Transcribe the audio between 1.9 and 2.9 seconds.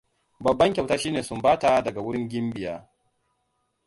wurin gimbiya.